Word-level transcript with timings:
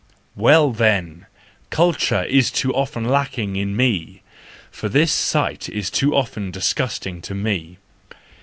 "—Well 0.35 0.71
then! 0.71 1.27
culture 1.69 2.23
is 2.23 2.49
too 2.49 2.73
often 2.73 3.05
lacking 3.05 3.55
in 3.55 3.75
me, 3.75 4.23
for 4.71 4.89
this 4.89 5.11
sight 5.11 5.69
is 5.69 5.91
too 5.91 6.15
often 6.15 6.49
disgusting 6.49 7.21
to 7.21 7.35
me. 7.35 7.77